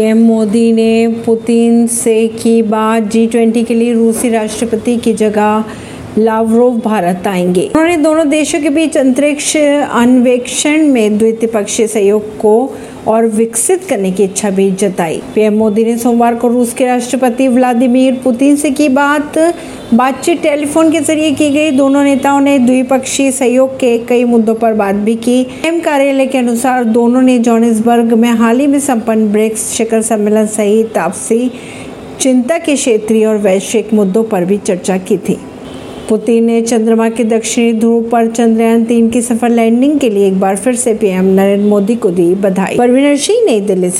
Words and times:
PM 0.00 0.18
Modi 0.18 0.72
ने 0.72 1.22
Putin 1.24 1.86
से 1.86 2.16
की 2.42 2.62
बात 2.64 3.02
जी 3.12 3.26
ट्वेंटी 3.26 3.64
के 3.64 3.74
लिए 3.74 3.92
रूसी 3.94 4.28
राष्ट्रपति 4.28 4.96
की 4.96 5.12
जगह 5.14 5.64
लावरोव 6.18 6.78
भारत 6.78 7.26
आएँगे। 7.26 7.66
उन्होंने 7.66 7.96
दोनों 7.96 8.28
देशों 8.28 8.60
के 8.60 8.70
बीच 8.70 8.96
अंतरिक्ष 8.96 9.56
अन्वेषण 9.56 10.86
में 10.86 11.18
द्विपक्षीय 11.18 11.86
सहयोग 11.86 12.36
को 12.38 12.72
और 13.06 13.26
विकसित 13.26 13.84
करने 13.84 14.12
की 14.12 14.24
इच्छा 14.24 14.50
भी 14.50 14.70
जताई। 14.70 15.20
पीएम 15.34 15.54
मोदी 15.54 15.84
ने 15.84 15.96
सोमवार 15.96 16.34
को 16.34 16.48
रूस 16.48 16.74
के 16.74 16.86
राष्ट्रपति 16.86 17.48
व्लादिमीर 17.48 18.20
पुतिन 18.24 18.56
से 18.56 18.70
की 18.70 18.88
बात। 18.88 19.38
बातचीत 19.94 20.42
टेलीफोन 20.42 20.90
के 20.92 21.00
ज़रिए 21.00 21.30
की 21.30 21.50
गई। 21.50 21.70
दोनों 21.70 22.04
नेताओं 22.04 22.40
ने 22.40 22.58
द्विपक्षीय 22.58 23.32
सहयोग 23.32 23.76
के 23.76 23.98
कई 23.98 24.24
मुद्दों 24.24 24.54
पर 24.54 24.72
बात 24.72 24.94
भी 24.94 25.14
की। 25.16 25.40
एम 25.66 25.80
कार्यालय 25.80 26.26
के 26.26 26.38
अनुसार 26.38 26.84
दोनों 26.84 27.22
ने 27.22 27.38
जोहानिसबर्ग 27.38 28.12
में 28.12 28.30
हाल 28.30 28.60
ही 28.60 28.66
में 28.66 28.80
संपन्न 28.80 29.32
ब्रिक्स 29.32 29.70
शिखर 29.72 30.02
सम्मेलन 30.02 30.46
सहित 30.46 30.98
आपसी 30.98 31.50
चिंता 32.20 32.58
के 32.58 32.74
क्षेत्रीय 32.74 33.26
और 33.26 33.36
वैश्विक 33.36 33.92
मुद्दों 33.94 34.24
पर 34.24 34.44
भी 34.44 34.58
चर्चा 34.58 34.98
की 34.98 35.16
थी। 35.18 35.38
पुतिन 36.10 36.44
ने 36.44 36.62
चंद्रमा 36.62 37.08
के 37.10 37.24
दक्षिणी 37.24 37.72
ध्रुव 37.72 38.02
पर 38.02 38.26
चंद्रयान 38.26 38.84
तीन 38.84 39.10
की 39.10 39.22
सफल 39.22 39.52
लैंडिंग 39.52 40.00
के 40.00 40.10
लिए 40.10 40.26
एक 40.26 40.40
बार 40.40 40.56
फिर 40.56 40.74
से 40.74 40.94
पीएम 40.94 41.24
नरेंद्र 41.24 41.68
मोदी 41.68 41.94
को 41.94 42.10
दी 42.10 42.34
बधाई। 42.34 42.76
परवीनर 42.76 43.16
सिंह 43.16 43.44
नई 43.46 43.60
दिल्ली 43.60 43.90
से। 43.90 43.98